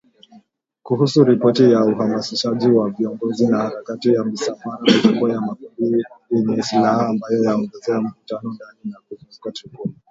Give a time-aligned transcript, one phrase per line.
[0.83, 7.07] Kuhusu ripoti ya uhamasishaji wa vikosi na harakati za misafara mikubwa ya makundi yenye silaha
[7.07, 9.93] ambayo yameongeza mvutano ndani na kuzunguka Tripoli.